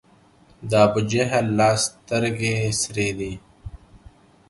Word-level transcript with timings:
د 0.69 0.71
ابوجهل 0.85 1.45
لا 1.59 1.69
سترګي 1.85 2.55
سرې 2.81 3.09
دي 3.19 3.33